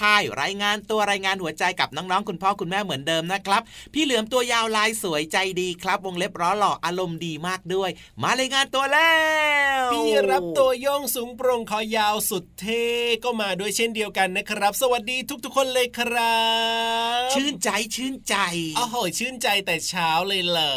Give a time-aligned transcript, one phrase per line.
[0.00, 3.62] ทายรายงานตัวรายงานหัวใจกับน้องๆคุณพ่อคุณแม่เหมือนเดิมนะครับ
[3.94, 7.90] พี่เหลือมตัวยาวลายสวยใจดีครับ วงเล็บร้อหล่ออารมณ์ดีมากด้วย
[8.22, 9.12] มารายงานตัวแล้
[9.80, 12.84] ว พี่รับตัวย่องสูงโปร่งคอยาวสุดเท่
[13.24, 16.40] ก็มาด้วยเช่นเดียวกันนะครับ สวัสดีทุกๆ คนเลยครั
[17.20, 18.36] บ ชื่นใจชื่นใจ
[18.76, 20.74] โอ้โหชื่นใจแต่เช้าเลยเหรอ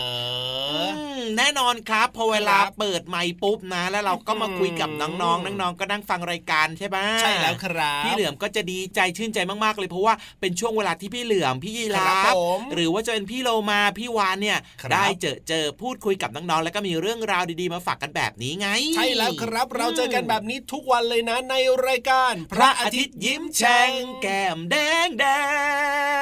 [1.37, 12.33] แน่นอนครับ พอเวลาเปิดไมค์ปุ๊บนะ แล้วเราก็มาคุยกับน้องๆน้องๆก็นั่งฟังรายการใช่ไหมใช่แล้วครับ พี่เหลือมก็จะดีใจชื่นใจมากๆเลยเพราะว่าเป็นช่วงเวลาที่พี่เหลือมพี่ยีราฟ
[12.73, 14.59] หรือว่าจะเป็นพี่โลมาพี่วานเนี่ย
[14.93, 21.55] ได้เจอเจอพูดคุยกับน้องๆแล้วก็มีเรื่องราวดีๆมาฝากกันแบบนี้ไง ใช่แล้วครับเราเจอกันแบบนี้ทุกวันเลยนะใน
[21.87, 25.25] รายการ พระอาทิตย์ยิ้มแฉ่งแก้มแดงแด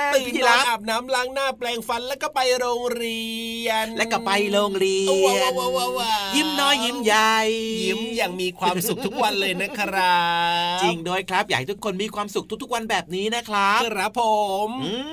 [0.09, 3.23] งตื่นนอนอาบน้ำล้างหน้าแปลงฟันแล้วก็ไปโรงเรี
[3.67, 4.99] ยน แล้วก็ไปโรงเรี
[5.38, 5.51] ยน
[6.35, 7.38] ยิ้มน้อยยิ้มใหญ่
[7.83, 10.21] ยิ้มอย่างมีความสุขทุกวันเลยนะครั
[10.77, 14.23] บ จริงด้วยครับอยากให้ทุกคนมีความสุขทุกๆวันแบบนี้นะครับครับผ
[14.67, 14.69] ม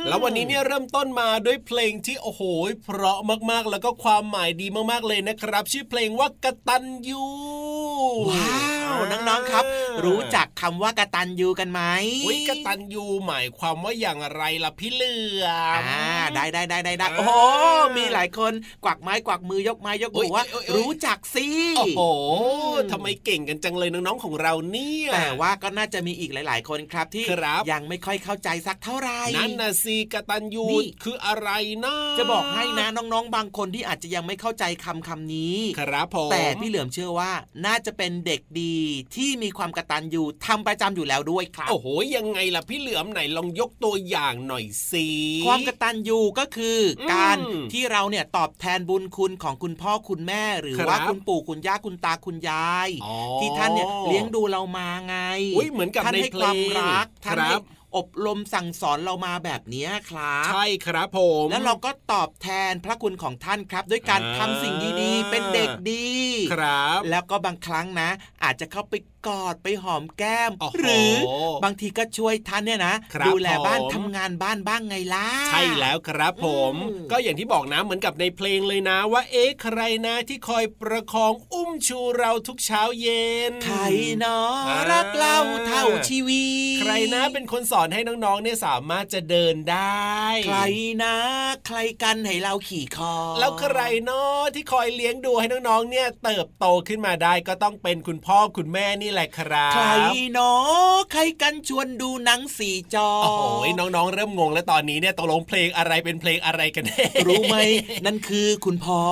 [0.09, 2.43] แล้ววันนี้เนี่ยเริ่มต้นมาด้วยเพลงที่โอ้โห
[2.85, 3.19] เพราะ
[3.51, 7.25] มากๆ แล้วก็ความหมายดีมากๆเลยนะครับ ชื่อเพลงว่ากตันยู
[8.29, 9.65] ว้า วน้องๆครับ
[10.05, 11.81] รู้จักคำว่ากตันยูกันไหม
[12.29, 15.47] วิกตันยูหมายความว่าอย่างไรล่ะพี่เหลือ
[15.81, 16.05] มอ่า
[16.35, 17.33] ได้ได้ได้ได้โอ้โห
[17.97, 18.53] มีหลายคน
[18.85, 20.45] กวักไม้กวักมือยกไม้ยกมือว่า
[20.77, 22.03] รู้จักสิโอ้โห
[22.93, 27.25] ทำไมเก่งกันจังเลยน้องๆของเราเนี่ยแต่ว่าก็น่าจะมีอีกหลาย ๆ คนครับที่
[27.73, 30.67] ยังไม่ค่อยเข้าใจสักเท่าไหร่นั่นนะสิกตันยู
[31.05, 31.49] คืออะไร
[31.85, 37.33] นะจะบอกให้นะน้องๆ บางคนที่อาจจะยังไม่เข้าใจคำคำนี้ ครับผมแต่พี่เหลือมเชื่อว่า
[37.67, 38.78] น่าจะเป็นเด็กดี
[39.17, 45.09] ที่มีความกตัญญูทำประจำอยู่แล้วด้วยครับโอ้โหยังไงล่ะพี่เหลือมไหนลองยกตัวอย่างหน่อยสิ
[45.47, 46.79] ความกตัญญูก็คือ
[47.13, 47.37] การ
[47.73, 52.89] ที่เราเนี่ยตอบแทนบุญคุณของคุณพ่อคุณแม่หรือว่าคุณปู่คุณย่าคุณตาคุณยาย
[53.41, 55.17] ที่ท่านเนี่ยเลี้ยงดูเรามาไง
[55.73, 57.57] เหมือนกับท่านให้ความรักท่านให้
[57.97, 66.07] อบรมสั่งสอนเรามาแบบนี้ครับ ใช่ครับผม แล้วเราก็ตอบแทนพระคุณของท่านครับ ด้วยการทำสิ่งดีๆเป็นเด็กดี
[66.53, 68.09] ครับ แล้วก็บางครั้งนะ
[68.45, 68.95] อาจจะเข้าไป
[69.29, 71.13] กอดไปหอมแก้ม หรือ
[71.65, 72.95] บางทีก็ช่วยท่านเนี่ยนะ
[73.27, 76.75] ดูแลบ้านทำงานบ้านบ้างไงล่ะใช่แล้วครับผม
[77.11, 83.79] ก็อย่างที่บอกนะเหมือนกับในเพลงเลยนะ ว่าเอ๊ะใครนะที่คอยประคองอุ้มชูเราทุกเช้าเย็นใคร
[84.19, 84.57] เนาะ
[84.91, 85.37] รักเรา
[85.67, 86.47] เท่าชีวิ
[86.77, 90.13] ตใครนะเป็นคนสอนให้น้องๆเนี่ยสามารถจะเดินได้
[90.47, 90.59] ใคร
[91.05, 91.17] นะ
[91.67, 99.87] ใครกันให้เราขี่คอ แล้วใครเนาะที่คอยเลี้ยงดูให้น้องๆเนี่ยเติบโตขึ้นมาได้ก็ต้องเป็นคุณพ่อคุณแม่นี่แหละครับ ใคร
[100.33, 107.57] เนาะใครกันชวนดูหนังสีจอ โอ้โหน้องๆ เริ่มงงแล้วตอนนี้เนี่ยตกลงเพลงอะไรเป็นเพลงอะไรกันแน่รู้ไหม
[108.07, 109.03] นั่นคือคุณพ่อ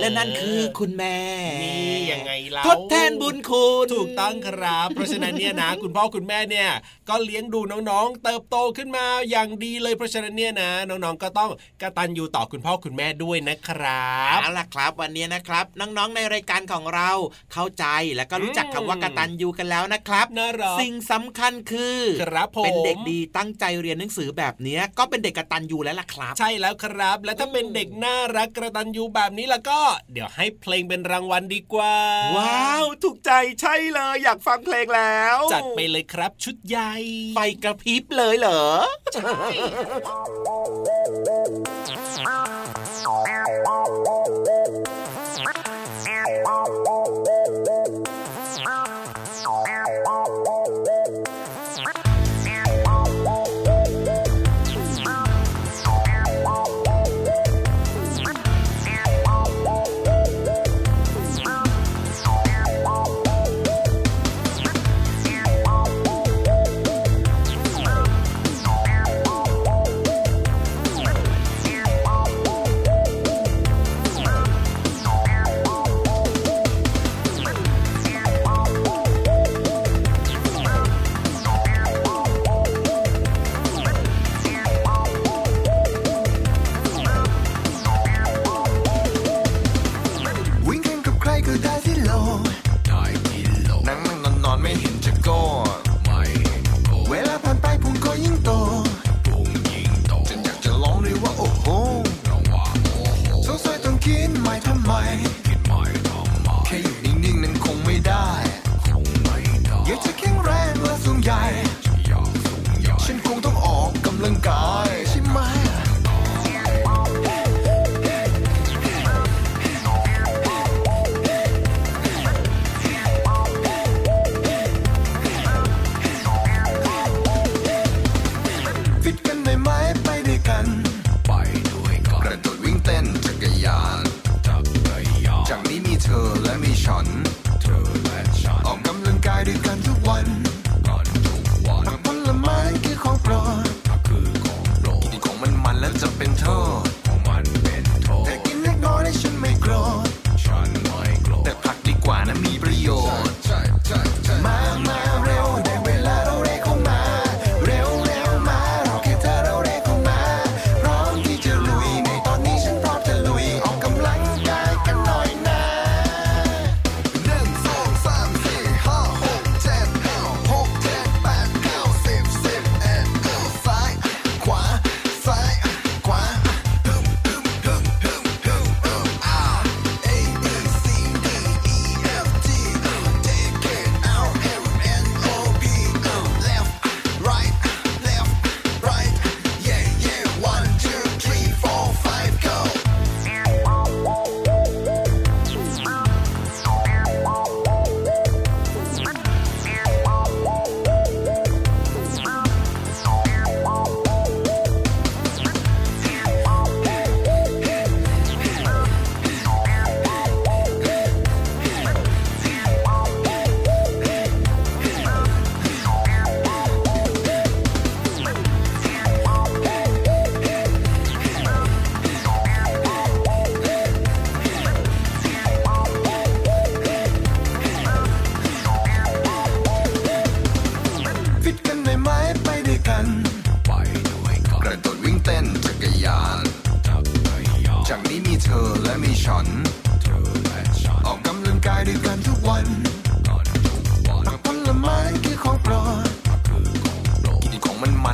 [0.00, 1.16] และนั่นคือคุณแม่
[1.62, 6.68] นี่ยังไงเราทดแทนบุญคุณ ถูกต้องครับ เพราะฉะนั้นเนี่ยนะ คุณพ่อคุณแม่เนี่ย
[7.08, 7.60] ก็เลี้ยงดู
[7.90, 11.50] น้องๆ เติบโตขึ้นมาอย่างดีเลยเพราะฉะนั้นเนี่ยนะ น้องๆก็ต้อง
[11.82, 17.10] กตัญญูต่อคุณพ่อคุณแม่ด้วยนะครับเอาล่ะครับ วันนี้นะครับ น้องๆในรายการของเรา
[17.52, 17.84] เข้าใจ
[18.16, 29.80] แล้วก็รู้จักคำว่ากกตัญญูกันแล้วนะครับน่ารักสิ่งสำคัญคือครับผมเป็นเด็กดีตั้งใจเรียนหนังสือแบบนี้ก็เป็นเด็กกตัญญูแล้วล่ะครับ ใช่แล้วครับ และถ้าเป็นเด็กน่ารักกระตัญญูแบบนี้แล้วก็
[30.12, 31.94] เดี๋ยวให้เพลงเป็นรางวัลดีกว่า
[32.36, 36.92] ว้าวถูกใจใช่เลยอยากฟังเพลงแล้ว จัดไปเลยครับชุดใหญ่
[37.34, 38.64] ไฟกระพริบเลยเหรอ
[39.14, 39.34] ใช่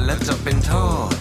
[0.04, 0.72] แล้วจะเป็นโท
[1.12, 1.19] ษ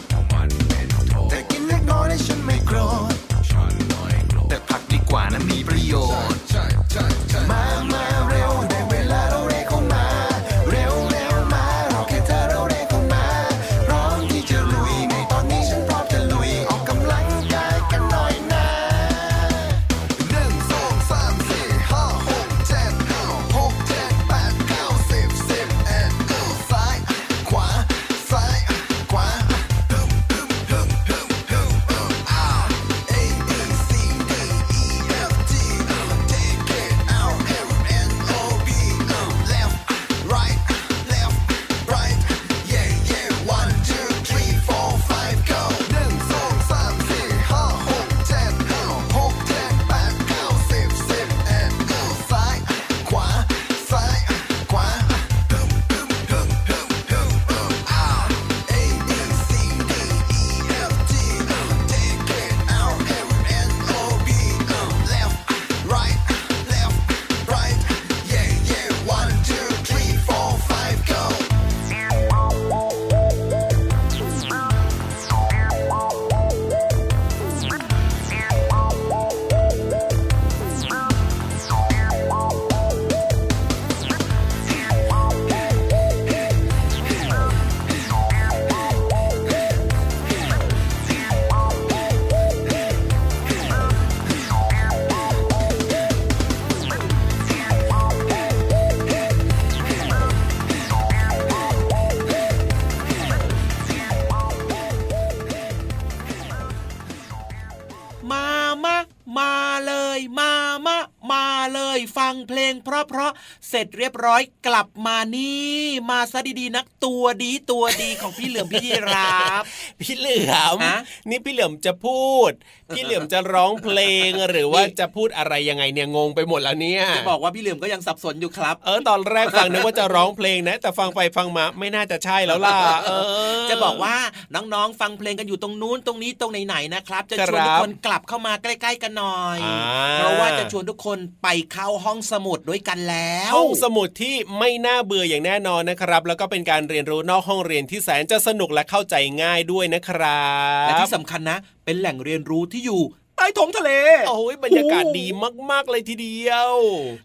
[112.00, 115.78] อยฟังเพลง เพราะๆเสร็จเรียบร้อยกลับมานี่
[116.10, 119.64] มาซะดีๆนักตัวดีตัวดีของพี่เหลือมพี่ยีราฟ
[120.02, 122.52] พี่เหลือมฮะนี่พี่เหลือมจะพูด
[122.96, 134.16] พี่เหลือมจะร้องเพลงหรือว่าจะพูดอะไรยังไงเนี่ยงงไปหมดแล้วเนี่ยจะบอกว่าพี่เหลือมก็ยังสับสนอยู่ครับ เออตอนแรกฟังนึกว่าจะร้องเพลงนะ แต่ฟังไปฟังมาไม่น่าจะใช่แล้วล่ะเออ จะบอกว่า
[134.56, 139.78] น้องๆฟังเพลงกันอยู่ตรงนู้นตรงนี้ตรงไหนๆนะครับ จะชวนครับทุกคนกลับเข้ามาใกล้ ๆ กันหน่อยอ่า
[140.16, 150.44] เพราะว่าจะชวนทุกคนไปเข้าห้องสมุดด้วยกันแล้วห้องสมุดที่ไม่น่าเบื่ออย่างแน่นอนนะครับ แล้วก็เป็นการเรียนรู้นอกห้องเรียนที่แสนจะสนุกและเข้าใจง่ายด้วยนะครั
[150.84, 153.02] บและที่สำคัญนะ เป็นแหล่งเรียนรู้ที่อยู่
[153.40, 153.92] ใต้ท้องทะเล
[154.28, 155.26] โอ้ยบรรยากาศดี
[155.72, 156.72] มาก ๆ เลยทีเดียว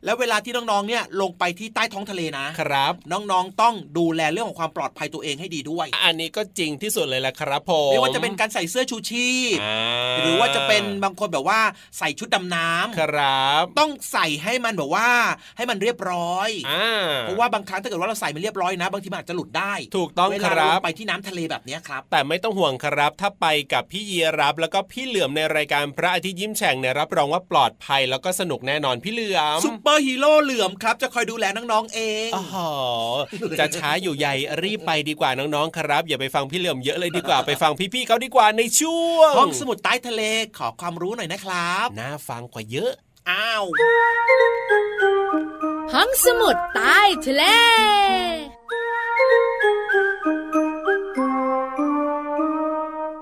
[0.05, 9.75] แล้วเวลาที่น้องๆเนี่ยลงไปที่ใต้ท้องทะเลนะครับ น้องๆต้องดูแลเรื่องของความปลอดภัยตัวเองให้ดีด้วย อันนี้ก็จริงที่สุดเลยแหละครับผมไม่ว่าจะเป็นการใส่เสื้อชูชีพอ่
[10.15, 11.61] หรือว่าจะเป็นบางคนแบบว่า
[11.99, 15.09] ใส่ชุดดำน้ำครับ ต้องใส่ให้มันแบบว่า
[15.57, 32.71] ให้มันเรียบร้อยอ่าเพราะว่าบางครั้งถ้าเกิดว่าเราใส่ไม่เรียบร้อยนะ บางทีมันอาจจะหลุดได้ ถูกต้องเวคลารัเราบลงไปที่น้ำทะเลแบบเนี้ยครับ แต่ไม่ต้องห่วงครับถ้าไปกับพี่ยีราฟแล้วก็พี่เหลือมในรายการพระอาทิตย์ยิ้มแฉ่งเนี่ยรับรองว่าปลอดภัยแล้วก็สนุกแน่นอนพี่เหลือมซุปเปอร์ฮีโร่เหลือมครับ จะคอยดูแลน้องๆเองอ๋อ
[33.59, 40.23] จะช้าอยู่ใหญ่รีบไปดีกว่าน้องๆครับ อย่าไปฟังพี่เหลือมเยอะเลยดีกว่าไปฟังพี่ๆเขาดีกว่าในช่วงห้องสมุดใต้ทะเล
[40.59, 42.93] ขอความรู้หน่อยนะครับน่าฟังกว่าเยอะ
[43.31, 43.65] อ้าว
[45.95, 47.45] ห้องสมุดใต้ทะเล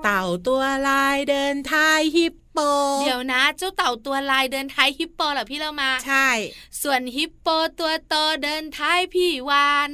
[0.03, 2.42] เต่าตัวลายเดินทายฮิปโป
[3.01, 6.29] เดี๋ยวนะ เจ้าเต่าตัวลายเดินท้ายฮิปโปเหรอพี่เรามา ใช่
[6.81, 7.47] ส่วนฮิปโป
[7.79, 9.89] ตัวโตเดินท้ายพี่วาน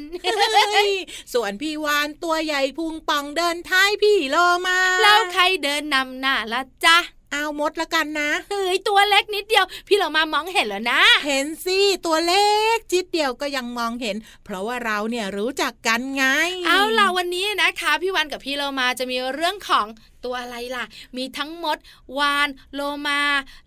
[0.73, 0.93] เฮ้ย
[1.33, 4.35] ส่วนพี่วานตัวใหญ่พุงป่องเดินท้ายพี่โล
[4.67, 6.99] มาแล้วใครเดินนำหน้าละจ๊ะ
[7.33, 16.23] เอามดละกันนะเฮ้ยตัวเล็กนิดเดียว พี่เรามามองเห็นแล้วนะ เห็นสิตัวเล็กจิดเดียวก็ยังมองเห็น เพราะว่าเราเนี่ยรู้จักกันไง
[16.67, 19.85] เอาล่ะวันนี้นะคะ พี่วันกับพี่เรามาจะมีเรื่องของ
[20.25, 20.85] ตัวอะไรล่ะ
[21.17, 21.77] มีทั้งมด
[22.17, 23.21] วาน โลมา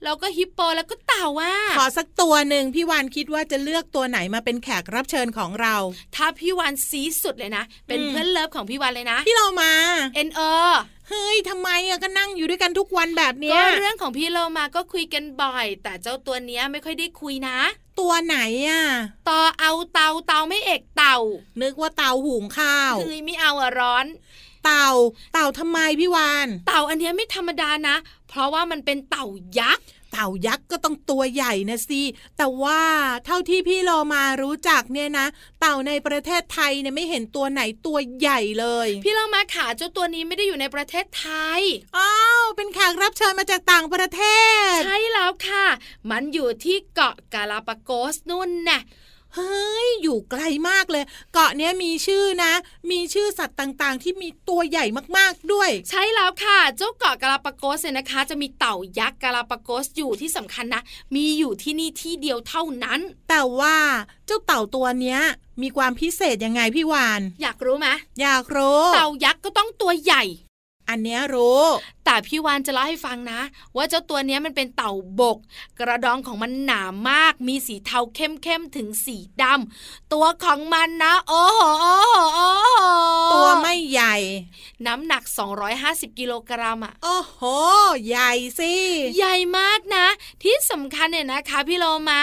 [0.04, 5.76] แล้วก็ฮิปโปแล้วก็เต่าว่า ขอสักตัวหนึ่งพี่วานคิดว่าจะเลือกตัวไหนมาเป็นแขกรับเชิญของเรา
[6.16, 9.72] ถ้าพี่วันซีสุดเลยนะ เป็นอืมเพื่อนเลิฟของพี่วันเลยนะ พี่เรามา
[10.14, 10.40] เอ็นเอ
[11.08, 17.58] เฮ้ยทำไมอะก็นั่งอยู่ด้วยกันทุกวันแบบเนี้ก็ยเรื่องของพี่โลมาก็คุยกันบ่อย แต่เจ้าตัวเนี้ยไม่ค่อยได้คุยนะ
[18.00, 18.84] ตัวไหนอะ
[19.28, 21.18] ต่อเอาเตาเตาไม่เอกเต่า
[21.62, 24.06] นึกว่าเต่าหุงข้าวคือไม่เอาอะร้อน
[24.64, 24.90] เต่า
[25.32, 27.96] เต่าทำไมพี่วาน เต่าอันเนี้ยไม่ธรรมดานะ
[28.28, 29.26] เพราะว่ามันเป็นเต่า
[29.58, 32.02] ยักษ์เต่ายักษ์ก็ต้องตัวใหญ่นะสิ
[32.38, 32.80] แต่ว่า
[33.26, 35.26] เท่าที่พี่โลมารู้จักเนี่ยนะ
[35.60, 41.26] เต่าในประเทศไทยเนี่ยไม่เห็นตัวไหนตัวใหญ่เลย พี่โลมาขาเจ้าตัวนี้ไม่ได้อยู่ในประเทศไท
[41.58, 41.60] ย
[41.98, 44.22] อ้าวเป็นแขกรับเชิญมาจากต่างประเท
[44.74, 45.66] ศ ใช่แล้วค่ะ
[46.10, 48.80] มันอยู่ที่เกาะกาลาปากสนู่นน่ะ
[49.34, 52.52] เฮ้ยอยู่ไกลมากเลย เกาะเนี้ยมีชื่อนะ
[52.90, 54.84] มีชื่อสัตว์ต่างๆ ที่มีตัวใหญ่
[55.16, 60.82] มากๆด้วย ใช่แล้วค่ะเจ้าเกาะกาลาปากสเนี่ยนะคะ จะมีเต่ายักษ์กาลาปากสอยู่ที่สำคัญนะ
[61.14, 63.76] มีอยู่ที่นี่ที่เดียวเท่านั้น แต่ว่า
[64.26, 65.20] เจ้าเต่าตัวเนี้ย
[65.62, 67.88] มีความพิเศษยังไงพี่วาน อยากรู้ไหม
[68.20, 70.24] อยากรู้ เต่ายักษ์ก็ต้องตัวใหญ่
[70.88, 71.62] อันเนี้ยรู้
[72.04, 73.40] แต่พี่วานจะเล่าให้ฟังนะ
[73.76, 75.38] ว่าเจ้าตัวเนี้ยมันเป็นเต่าบก
[75.78, 84.14] กระดองของมันหนามาก มีสีเทาเข้มๆถึงสีดำตัวของมันนะ โอ้โหโอ้โหโอ้โหตัวไม่ใหญ่
[84.86, 85.22] น้ำหนัก
[85.70, 87.40] 250 กิโลกรัมอะโอ้โห
[88.08, 88.74] ใหญ่สิ
[89.16, 90.06] ใหญ่มากนะ
[90.42, 92.20] ที่สำคัญเนี่ยนะคะ พี่โลมา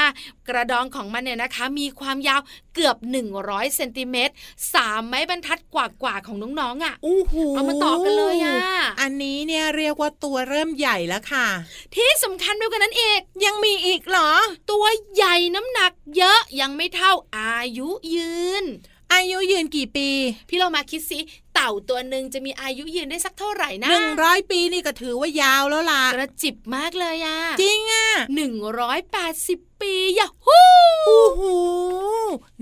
[0.47, 2.41] กระดองของมันเนี่ยนะคะ มีความยาว
[2.75, 2.97] เกือบ
[3.37, 4.33] 100เซนติเมตร
[4.73, 8.57] สามไม้บรรทัดกว่าๆของน้องๆอะ่ะอู้หูเอามาต่อกันเลยอะ
[9.01, 11.47] อันนี้เนี่ยเรียกว่าตัวเริ่มใหญ่แล้วค่ะ
[11.95, 14.31] ที่สำคัญไปกว่านั้นเอกยังมีอีกเหรอ
[14.71, 14.85] ตัว
[15.15, 18.65] ใหญ่น้ำหนักเยอะยังไม่เท่าอายุยืน
[19.13, 20.09] อายุยืนกี่ปี
[20.49, 21.19] พี่เรามาคิดสิ
[21.53, 30.59] เต่าตัวหนึ่งจะมีอายุยืนได้สักเท่าไหร่นะหนึ่งร้อยปีนี่ก็ถือว่ายาวแล้วล่ะกระจิบมากเลยอะจริงอะหนึ่งร้อยแปดสิบปียะฮู
[31.05, 31.41] โอ้โห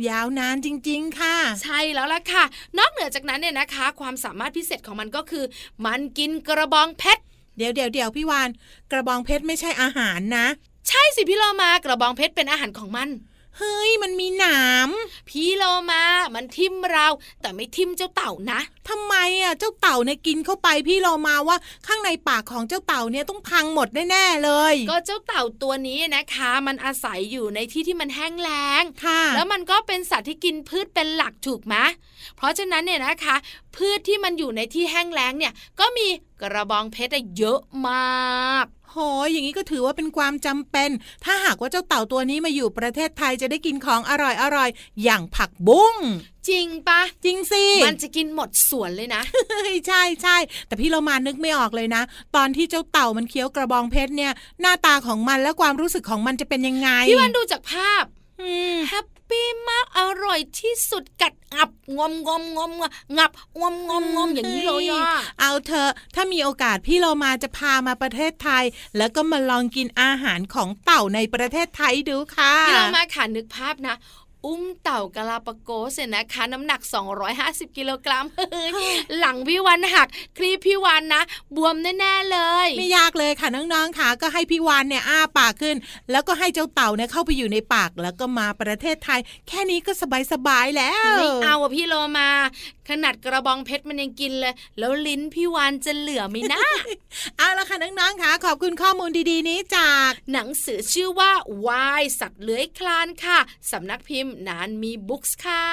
[0.10, 2.44] ยาวนานจริง ๆ ค่ะ ใช่แล้วล่ะค่ะ
[2.78, 5.46] นอกเหนือจากนั้นเนี่ยนะคะ ความสามารถพิเศษของมันก็คือ
[5.86, 7.22] มันกินกระบองเพชร
[7.58, 8.50] เดี๋ยวเดี๋ยวเดี๋ยวพี่วาน
[8.92, 10.48] กระบองเพชรไม่ใช่อาหารนะ
[10.90, 13.10] ใช่สิพี่โลมากระบองเพชรเป็นอาหารของมัน
[13.58, 14.90] เฮ้ยมันมีหนาม
[15.30, 16.04] พี่โลมา
[16.36, 17.08] มันทิ่มเรา
[17.42, 18.60] แต่ไม่ทิ่มเจ้าเต่านะ
[18.90, 31.76] ทำไมอะเจ้าเต่าเนี่ยกินเข้าไปพี่เรามาว่าข้างในปากของเจ้าเต่าเนี่ยต้องพังหมดแน่ๆเลย ก็เจ้าเต่าตัวนี้นะคะ มันอาศัยอยู่ในที่ที่มันแห้งแล้งค่ะ แล้วมันก็เป็นสัตว์ที่กินพืชเป็นหลักถูกไหม
[32.38, 33.36] เพราะฉะนั้นเนี่ยนะคะ
[33.76, 36.08] พืชที่มันอยู่ในที่แห้งแล้งเนี่ยก็มี
[36.42, 38.98] กระบองเพชรอะเยอะมาก โห
[39.32, 40.90] อย่างนี้ก็ถือว่าเป็นความจำเป็น
[41.26, 44.70] ถ้าหากว่าเจ้าเต่าตัวนี้มาอยู่ประเทศไทยจะได้กินของอร่อยอร่อย
[45.04, 45.96] อย่างผักบุ้ง
[46.50, 49.22] จริงปะจริงสิมันจะกินหมดสวนเลยนะ
[49.88, 52.02] ใช่ใช่แต่พี่เรามานึกไม่ออกเลยนะ
[52.36, 58.04] ตอนที่เจ้าเต่ามันเคี้ยวกระบองเพชรเนี่ย หน้าตาของมันและความรู้สึกของมันจะเป็นยังไงพี่วันดูจากภาพ
[58.42, 62.72] อืมแฮป ปี้มากอร่อยที่สุดกัดงับงอมงอมงอม
[63.18, 65.04] งับงอมงอมงอมอย่างนี้เลยอะ
[65.40, 68.64] เอาเธอถ้ามีโอกาสพี่เรามาจะพามาประเทศไทย
[68.98, 73.96] แล้วก็มาลองกินอาหารของเต่าในประเทศไทยดูค่ะพี่เรามาค่ะนึกภาพนะ
[74.48, 76.82] อุ้มเต่ากาลาปาโกสเนี่ยนะคะ น้ำหนัก
[77.30, 78.72] 250 กิโลกรัมเฮ้ย
[79.20, 81.24] หลังพี่วันหักคลีปพี่วันนะ
[81.56, 85.76] บวมแน่ๆเลย ไม่ยากเลยค่ะน้องๆค่ะก็ให้พี่วานเนี่ยอ้าปากขึ้น
[86.12, 89.92] แล้วก็ให้เจ้าเต่าเนี่ยเข้าไปอยู่ในปากแล้วก็มาประเทศไทย แค่นี้ก็
[90.32, 92.30] สบายๆแล้วไม่เอาอะพี่โลมา
[92.90, 96.62] ขนาดกระบองเพชรมันยังกินเลย แล้วลิ้นพี่วานจะเหลือไหมนะ
[97.38, 101.32] เอาละค่ะน้องๆค่ะขอบคุณข้อมูลดีๆนี้จาก หนังสือชื่อว่า
[101.68, 103.40] วายสัตว์เลื้อยคลานค่ะ
[103.72, 105.66] สำนักพิมพ์นานมีบุ๊กส์ค่ะ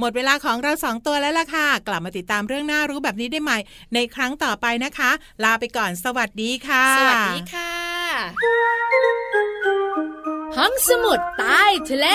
[0.00, 3.58] หมดเวลาของเราสองตัวแล้วล่ะค่ะ กลับมาติดตามเรื่องน่ารู้แบบนี้ได้ใหม่
[3.94, 5.10] ในครั้งต่อไปนะคะ
[5.44, 7.72] ลาไปก่อนสวัสดีค่ะ สวัสดีค่ะ
[10.56, 12.06] ห้องสมุดใต้ทะเล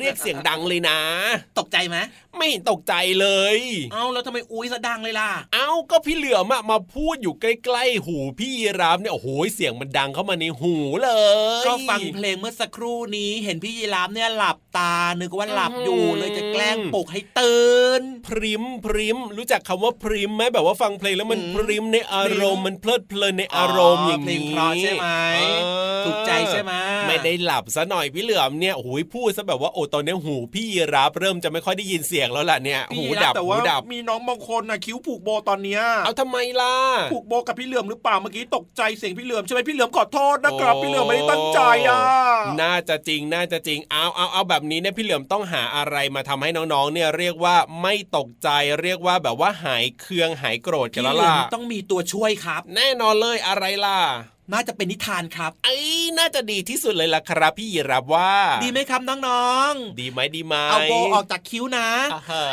[0.00, 0.98] เรียกเสียงดังเลยนะ
[1.58, 1.96] ตกใจไหม
[2.38, 3.58] ไม่เห็นตกใจเลย
[3.92, 11.10] เอ้าแล้วทำไมอุ้ยสะดังเลยล่ะ เอ้าก็พี่เหลือมอะมาพูดอยู่ใกล้ๆหูพี่ยีรามเนี่ยโอ้โหเสียงมันดังเข้ามาในหูเล
[11.62, 25.66] ย ก็ฟังเพลงเมื่อสักครู่นี้เห็นพี่ยีราฟเนี่ยหลับตานึกว่าหลับอยู่เลยจะแกล้งปลุกให้ตื่นพริมพริมรู้จักคำว่าพริมไหมแบบว่าฟังเพลงแล้วมันอืมพริมในอารมณ์พริมมันเพลิดเพลินในอารมณ์อย่างเพลนี้งเพราะใช่ไหมเอ
[26.02, 26.72] อถูกใจใช่ไหม
[27.06, 36.74] ไม่ได้หลับซะหน่อยพี่เหลือมเนี่ยโอ้โหพูดซะแบบว่าโอ้ตอนนี้หูพี่ยีราฟเริ่มจะไม่ค่อยได้ยินเสียงแล้วล่ะเนี่ยหูพี่ยีดัราบฟแต่หูว่าดับมีน้องบางคนนะคิ้วผูกโบตอนเนี้ยเอาทำไมล่ะ
[37.12, 42.00] ผูกโบกับพี่เหลือมหรือเปล่าเมื่อกี้ตกใจเสียงพี่เหลือมใช่ไหมพี่เหลือมขอโทษนะครับโอ้พี่เหลือมไม่ได้ตั้งใจอะ
[42.62, 48.48] น่าจะจริงน่าจะจริงเอาเอาเอาแบบนี้เนี่ยพี่เหลือมต้องหาอะไรมาทำให้น้องๆเนี่ยเรียกว่าไม่ตกใจ
[48.82, 54.00] เรียกว่าแบบว่าหายเคืองหายโกรธกันพี่แล้วเหลือล่ะมต้องมีตัวช่วยครับ แน่นอนเลยอะไรล่ะ
[54.52, 58.32] น่าจะเป็นนิทานครับไอ้ยน่าจะดีที่สุดเลยล่ะครับ พี่ยีรับว่า
[58.62, 62.44] ดีไหมครับน้องดีไหมดีไหมๆเอาโบออกจากคิ้วนะอ่าฮะ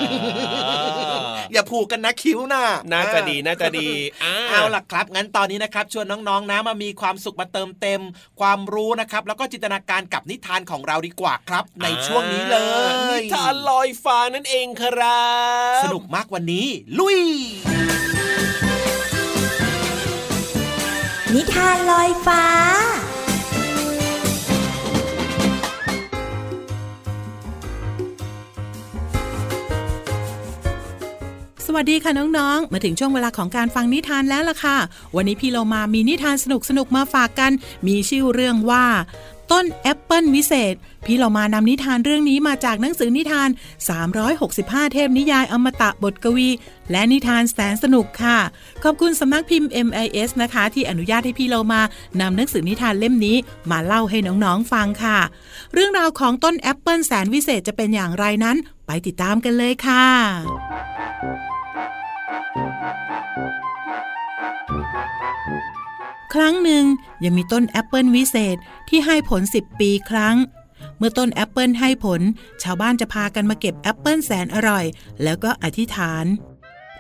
[1.54, 3.88] อย่าผูกกันนะคิ้วนะน่าจะดีน่าจะดี
[4.24, 8.02] อ่าเอาล่ะครับ งั้นตอนนี้นะครับชวนน้องๆนะมามีความสุขมาเติมเต็ม
[8.40, 12.58] ความรู้นะครับ แล้วก็จินตนาการกับนิทานของเราดีกว่าครับ ในช่วงนี้เล
[12.90, 15.24] ย นิทานลอยฟ้านั่นเองครั
[15.80, 16.68] บ สนุกมากวันนี้
[17.00, 17.20] ลุย
[21.36, 22.44] นิทานลอยฟ้า
[31.66, 34.78] สวัสดีค่ะน้องๆ มาถึงช่วงเวลาของการฟังนิทานแล้วล่ะค่ะ
[35.16, 36.46] วันนี้พี่เรามามีนิทานส
[36.78, 37.52] นุกๆ มาฝากกัน
[37.88, 38.86] มีชื่อเรื่องว่า
[39.54, 43.50] ต้นแอปเปิลวิเศษ พี่เรามานำนิทานเรื่องนี้มาจากหนังสือนิทาน
[44.22, 46.50] 365 เทพนิยายอมตะบทกวี
[46.92, 48.40] และนิทานแสนสนุกค่ะ
[48.84, 51.82] ขอบคุณสำนักพิมพ์ MIS นะคะ ที่อนุญาตให้พี่เรามา
[52.22, 53.38] นำหนังสือนิทานเล่มนี้
[53.72, 55.20] มาเล่าให้น้องๆฟังค่ะ
[55.74, 60.06] เรื่องราวของต้นแอปเปิลแสนวิเศษจะเป็นอย่างไรนั้น ไปติดตามกันเลยค่ะ
[66.34, 66.84] ครั้งหนึ่ง
[67.24, 68.58] ยังมีต้นแอปเปิลวิเศษ
[68.90, 70.36] ที่ให้ผล 10 ปีครั้ง
[70.98, 72.22] เมื่อต้นแอปเปิลให้ผล
[72.64, 74.86] ชาวบ้านจะพากันมาเก็บแอปเปิลแสนอร่อย
[75.24, 76.26] แล้วก็อธิษฐาน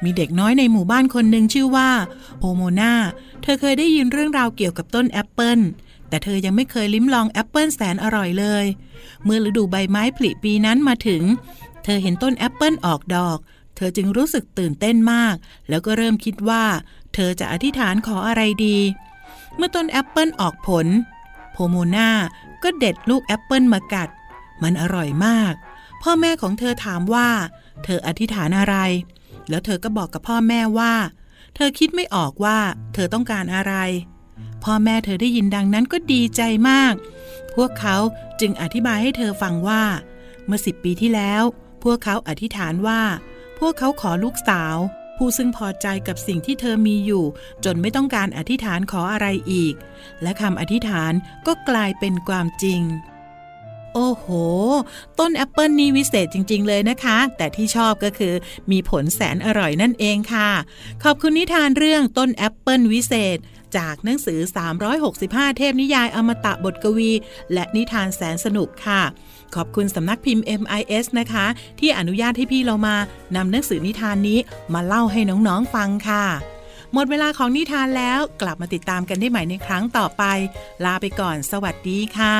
[0.03, 1.89] มีเด็กน้อยในหมู่บ้านคนหนึ่งชื่อว่า
[2.37, 2.93] โพโมนา
[3.41, 5.59] เธอเคยได้ยินเรื่องราวเกี่ยวกับต้นแอปเปิล
[6.09, 8.65] แต่เธอยังไม่เคยลิ้มลองแอปเปิลแสนอร่อยเลย
[9.23, 11.23] เมื่อฤดูใบไม้ผลิปีนั้นมาถึง
[11.83, 13.37] เธอเห็นต้นแอปเปิลออกดอก
[13.75, 15.35] เธอจึงรู้สึกตื่นเต้นมาก
[15.69, 16.63] แล้วก็เริ่มคิดว่า
[17.13, 18.77] เธอจะอธิษฐานขออะไรดี
[19.57, 20.87] เมื่อต้นแอปเปิลออกผล
[21.51, 22.09] โพโมนา
[22.63, 24.09] ก็เด็ดลูกแอปเปิลมากัด
[24.63, 25.53] มันอร่อยมาก
[26.03, 27.29] พ่อแม่ของเธอถามว่า
[27.83, 28.75] เธออธิษฐานอะไร
[29.49, 30.93] แล้วเธอก็บอกกับพ่อแม่ว่า
[31.55, 32.57] เธอคิดไม่ออกว่า
[32.93, 33.73] เธอต้องการอะไร
[34.63, 36.93] พ่อแม่เธอได้ยินดังนั้นก็ดีใจมาก
[37.55, 37.95] พวกเขา
[38.39, 39.83] จึงอธิบายให้เธอฟังว่า
[40.45, 41.43] เมื่อสิบปีที่แล้ว
[41.83, 43.01] พวกเขาอธิษฐานว่า
[43.59, 44.75] พวกเขาขอลูกสาว
[45.23, 47.25] ผู้ซึ่งพอใจกับสิ่งที่เธอมีอยู่
[47.65, 49.73] จนไม่ต้องการอธิษฐานขออะไรอีก
[50.21, 51.13] และคำอธิษฐาน
[51.47, 52.81] ก็กลายเป็นความจริง
[53.93, 54.27] โอ้โห
[55.19, 58.33] ต้นแอปเปิลนี่วิเศษจริง ๆ เลยนะคะ แต่ที่ชอบก็คือ
[58.71, 60.49] มีผลแสนอร่อยนั่นเองค่ะ
[61.03, 63.37] ขอบคุณนิทานเรื่องต้นแอปเปิลวิเศษ
[63.77, 64.39] จากหนังสือ
[64.99, 67.11] 365 เทพนิยายอมตะบทกวี
[67.53, 69.01] และนิทานแสนสนุกค่ะ
[69.55, 71.45] ขอบคุณสำนักพิมพ์ MIS นะคะ
[71.79, 72.95] ที่อนุญาตให้พี่เรามา
[73.35, 74.39] นำหนังสือนิทานนี้
[74.73, 76.25] มาเล่าให้น้องๆฟังค่ะ
[76.93, 80.23] หมดเวลาของนิทานแล้วกลับมาติดตามกันได้ใหม่ในครั้งต่อไป
[80.85, 82.37] ลาไปก่อน สวัสดีค่ะ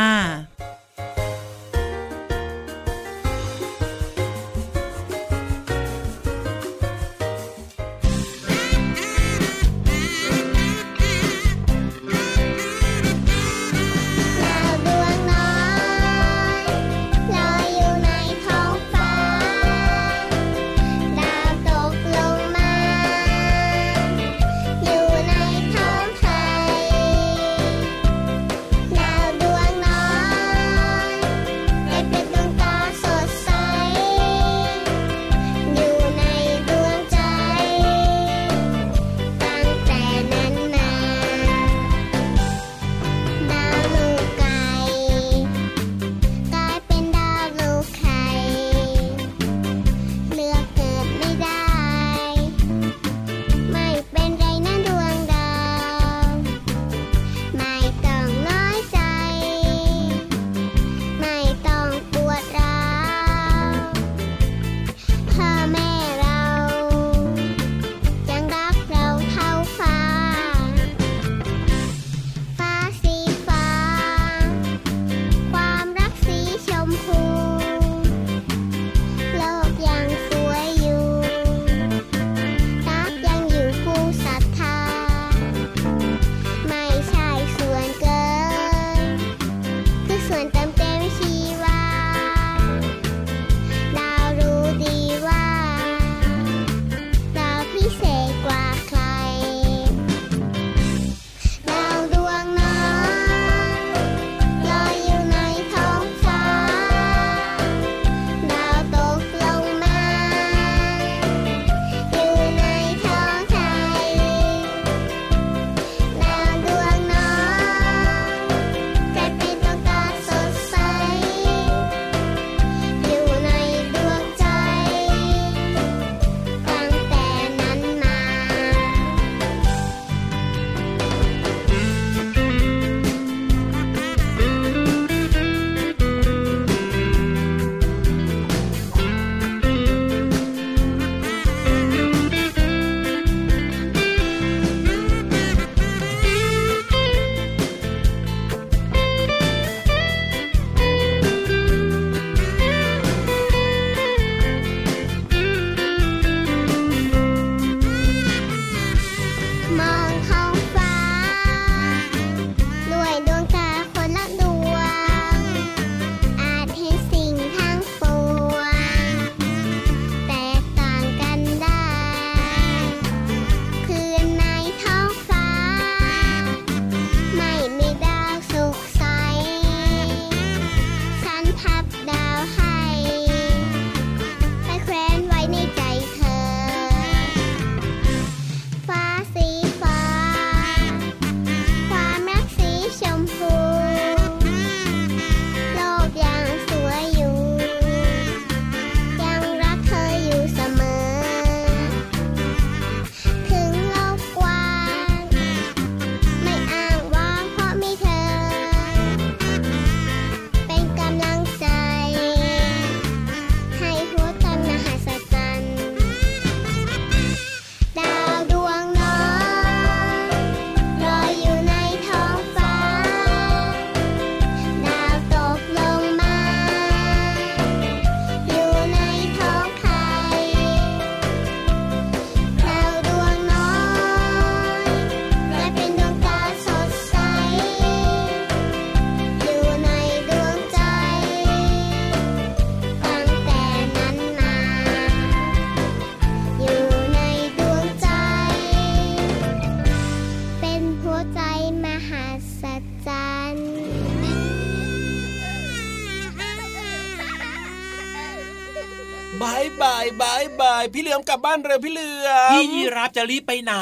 [260.93, 263.75] พี่เหลือมกลับบ้านเร็วพี่เหลือมพี่ยีรับจะรีบไปไหน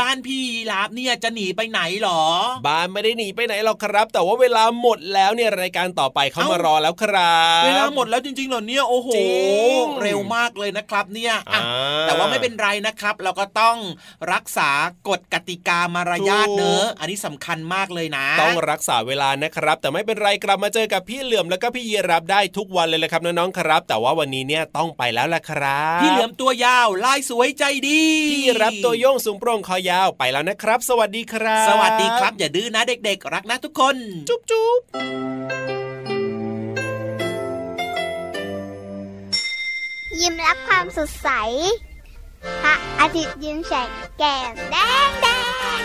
[0.00, 2.22] บ้านพี่ยีรับเนี่ยจะหนีไปไหนหรอ
[2.66, 9.28] บ้านไม่ได้หนีไปไหนหรอกครับ แต่ว่าเวลาหมดแล้วเนี่ยรายการต่อไปเขามารอแล้วครับเวลาหมดแล้วจริงๆเหรอเนี่ยโอ้โหจริ
[9.82, 11.64] งเร็วมากเลยนะครับเนี่ยอะอ่า
[12.02, 13.76] แต่ว่าไม่เป็นไรนะครับ เราก็ต้อง
[14.32, 14.70] รักษา
[15.08, 33.96] กฎกติกามารยาทเนอะอันนี้สำคัญมากเลยนะ ต้องรักษาเวลานะครับ แต่ไม่เป็นไรกลับมาเจอกับพี่เหลือมแล้วก็พี่ยีรับได้ทุกวันเลยแหละครับน้องๆครับ แต่ว่าวันนี้เนี่ยต้องไปแล้วล่ะครับ พี่เหลือมตัวยาว ลายสวยใจดีพี่ยีรับตัวโยงสูงโปร่งคอยาวไปแล้วนะครับ สวัสดีครับ สวัสดีครับ อย่าดื้อนะเด็กๆ รักนะทุกคน
[34.28, 34.80] จุ๊บจุ๊บ
[40.20, 41.28] ยิ้มรับความสดใส
[42.62, 44.76] พระอาทิตย์ยิ้มแฉกแก้มแด
[45.08, 45.26] งแด
[45.78, 45.82] ง